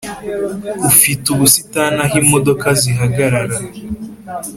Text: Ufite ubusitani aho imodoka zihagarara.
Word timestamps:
Ufite 0.89 1.25
ubusitani 1.33 1.99
aho 2.05 2.15
imodoka 2.23 2.67
zihagarara. 2.81 3.57